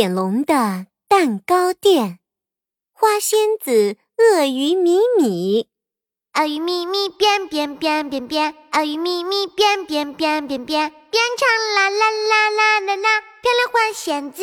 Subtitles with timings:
[0.00, 2.20] 点龙的蛋糕店，
[2.94, 5.68] 花仙子、鳄鱼米米，
[6.32, 14.42] 鳄鱼米米变变变变变，鳄鱼米米变变变变变，变成啦啦啦啦啦啦，漂亮花仙子。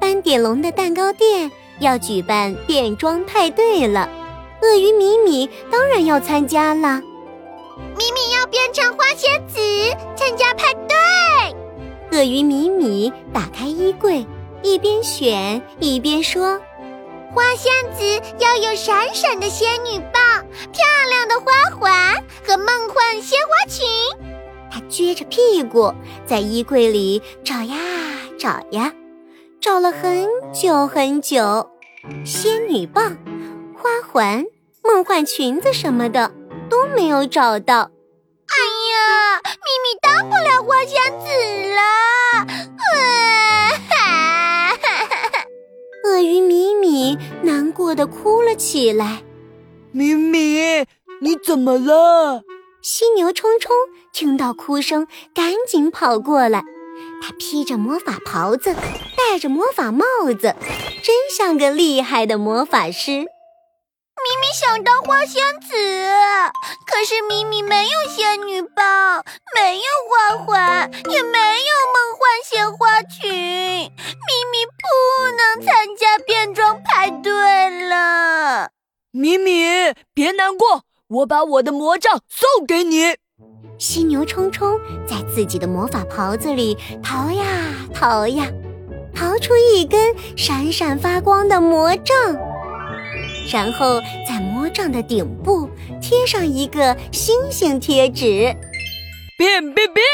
[0.00, 4.08] 斑点龙的蛋糕店要举办变装派对了，
[4.60, 7.00] 鳄鱼米米当然要参加了。
[7.96, 9.60] 米米要变成花仙子
[10.16, 11.03] 参加派对。
[12.14, 14.24] 鳄鱼米米打开衣柜，
[14.62, 16.60] 一边选一边说
[17.34, 18.04] ：“花仙子
[18.38, 22.14] 要有闪闪的仙女棒、漂亮的花环
[22.46, 23.84] 和梦幻鲜花裙。”
[24.70, 25.92] 她撅着屁股
[26.24, 27.76] 在衣柜里找呀
[28.38, 28.92] 找呀，
[29.60, 31.68] 找了很久很久，
[32.24, 33.18] 仙女棒、
[33.76, 34.44] 花环、
[34.84, 36.30] 梦幻裙子什么的
[36.70, 37.90] 都没有找到。
[38.46, 38.54] 哎
[38.92, 41.26] 呀，咪咪当不了花仙子
[47.94, 49.22] 的哭了起来。
[49.92, 50.86] 米米，
[51.20, 52.42] 你怎么了？
[52.82, 53.74] 犀牛冲冲
[54.12, 56.62] 听到哭声，赶紧跑过来。
[57.22, 58.74] 他披着魔法袍子，
[59.16, 60.04] 戴着魔法帽
[60.38, 60.54] 子，
[61.02, 63.10] 真像个厉害的魔法师。
[64.24, 65.74] 咪咪想当花仙子，
[66.86, 73.90] 可是咪咪没有仙女棒，没有花环，也没有梦幻鲜花裙，咪
[74.52, 74.82] 咪不
[75.36, 77.03] 能参加变装派对
[79.16, 83.14] 米米，别难过，我把我的魔杖送给你。
[83.78, 84.76] 犀牛冲冲
[85.06, 87.44] 在自己的魔法袍子里逃呀
[87.94, 88.48] 逃呀，
[89.14, 92.16] 逃出一根闪闪发光的魔杖。
[93.52, 95.70] 然后在魔杖的顶部
[96.02, 98.52] 贴上一个星星贴纸，
[99.38, 100.04] 变变变！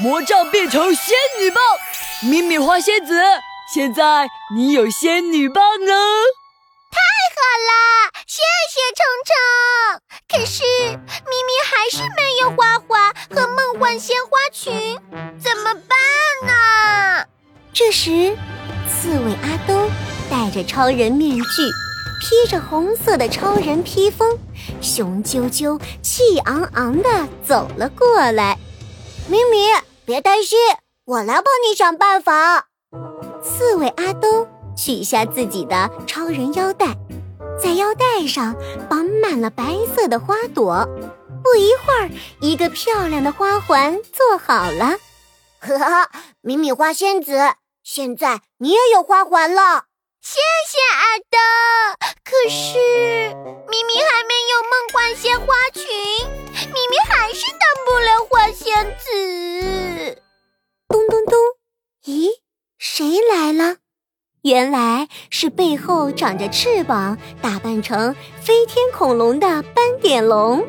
[0.00, 3.20] 魔杖变成仙女棒，米米花仙子，
[3.74, 5.92] 现在你有仙女棒了！
[7.42, 7.74] 好啦，
[8.26, 9.32] 谢谢虫虫。
[10.28, 14.96] 可是咪咪还是没有花环和梦幻鲜花裙，
[15.40, 15.98] 怎么办
[16.46, 17.26] 呢？
[17.72, 18.36] 这时，
[18.88, 19.90] 刺猬阿兜
[20.30, 21.42] 戴着超人面具。
[22.24, 24.38] 披着红色的超人披风，
[24.80, 28.56] 雄赳赳、气昂昂地走了过来。
[29.26, 29.66] 咪咪，
[30.04, 30.56] 别担心，
[31.04, 32.68] 我来帮你想办法。
[33.42, 36.96] 刺猬阿兜取下自己的超人腰带，
[37.60, 38.54] 在腰带上
[38.88, 40.86] 绑满了白色的花朵。
[41.42, 44.98] 不一会儿，一个漂亮的花环做好了。
[45.60, 46.10] 呵呵，
[46.40, 49.86] 米米花仙子，现在你也有花环了。
[50.20, 51.36] 谢谢阿兜。
[52.24, 52.78] 可是
[53.68, 55.84] 咪咪还没有梦幻鲜花裙，
[56.72, 60.22] 咪咪还是当不了花仙子。
[60.88, 61.38] 咚咚咚！
[62.04, 62.30] 咦，
[62.78, 63.78] 谁来了？
[64.42, 70.66] 原来是背后长着翅膀、打扮成飞天恐龙的斑点龙。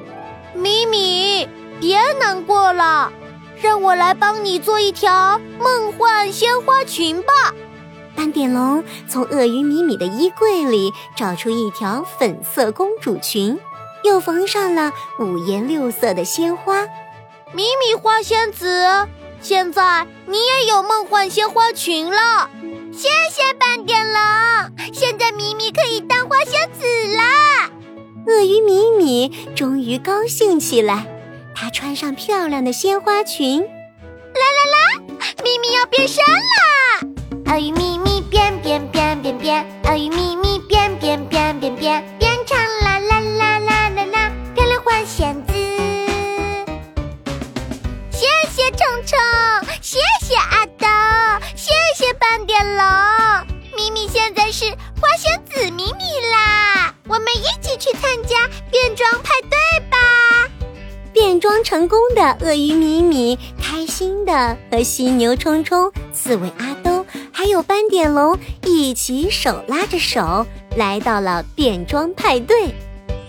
[0.53, 3.11] 米米，别难过了，
[3.59, 7.33] 让我来帮你做一条梦幻鲜花裙吧。
[8.15, 13.57] 斑点龙从鳄鱼米米的衣柜里找出一条粉色公主裙，
[14.03, 16.83] 又缝上了五颜六色的鲜花。
[17.53, 19.07] 米米花仙子，
[19.41, 22.51] 现在你也有梦幻鲜花裙了。
[22.95, 27.71] 谢谢斑点龙，现在米米可以当花仙子啦！
[28.27, 31.05] 鳄鱼米米终于高兴起来，
[31.55, 35.03] 她穿上漂亮的鲜花裙，啦啦啦，
[35.43, 37.51] 米米要变身啦！
[37.51, 37.93] 鳄鱼米。
[38.33, 45.53] 变变变变变，鳄鱼咪咪变变变变变，变成啦啦啦啦啦啦，漂亮花仙子。
[48.09, 49.19] 谢谢虫虫，
[61.53, 67.05] 装成功的鳄鱼米米，开心的和犀牛冲冲、刺猬阿兜。
[67.31, 72.73] 还有斑点龙一起手拉着手来到了变装派对。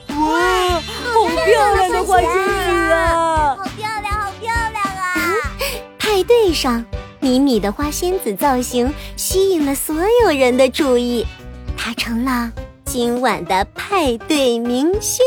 [0.08, 3.56] 哇，好漂亮的花仙子啊！
[3.58, 5.36] 好漂亮，好漂亮啊！
[5.98, 6.82] 派对上，
[7.20, 11.26] 米米的花仙子造型吸引了所有人的注意，
[11.76, 12.50] 她成了
[12.86, 15.22] 今晚的派对明星。